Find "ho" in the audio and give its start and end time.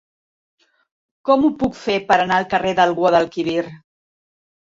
1.43-1.51